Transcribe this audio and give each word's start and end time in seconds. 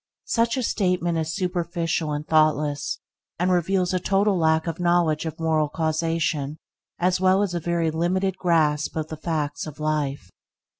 Such 0.25 0.57
a 0.57 0.63
statement 0.63 1.19
is 1.19 1.35
superficial 1.35 2.11
and 2.11 2.27
thoughtless, 2.27 2.97
and 3.37 3.51
reveals 3.51 3.93
a 3.93 3.99
total 3.99 4.35
lack 4.35 4.65
of 4.65 4.79
knowledge 4.79 5.27
of 5.27 5.39
moral 5.39 5.69
causation, 5.69 6.57
as 6.97 7.21
well 7.21 7.43
as 7.43 7.53
a 7.53 7.59
very 7.59 7.91
limited 7.91 8.35
grasp 8.39 8.95
of 8.95 9.09
the 9.09 9.17
facts 9.17 9.67
of 9.67 9.79
life. 9.79 10.31